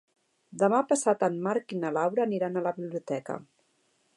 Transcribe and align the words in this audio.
Demà 0.61 0.77
passat 0.91 1.25
en 1.27 1.37
Marc 1.49 1.75
i 1.75 1.79
na 1.83 1.91
Laura 1.99 2.25
aniran 2.27 2.57
a 2.57 2.65
la 2.69 2.73
biblioteca. 2.79 3.37